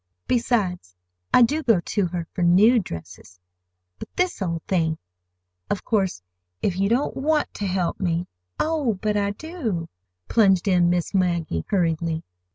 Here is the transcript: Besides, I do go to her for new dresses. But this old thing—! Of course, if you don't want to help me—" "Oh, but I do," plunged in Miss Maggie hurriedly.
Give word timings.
Besides, 0.25 0.95
I 1.31 1.43
do 1.43 1.61
go 1.61 1.79
to 1.79 2.07
her 2.07 2.25
for 2.33 2.41
new 2.41 2.79
dresses. 2.79 3.39
But 3.99 4.09
this 4.15 4.41
old 4.41 4.63
thing—! 4.63 4.97
Of 5.69 5.85
course, 5.85 6.23
if 6.63 6.75
you 6.79 6.89
don't 6.89 7.15
want 7.15 7.53
to 7.53 7.67
help 7.67 7.99
me—" 7.99 8.25
"Oh, 8.59 8.95
but 8.99 9.15
I 9.15 9.29
do," 9.29 9.89
plunged 10.27 10.67
in 10.67 10.89
Miss 10.89 11.13
Maggie 11.13 11.65
hurriedly. 11.69 12.23